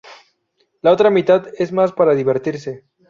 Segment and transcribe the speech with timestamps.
[0.81, 2.85] La otra mitad, es más para divertirse.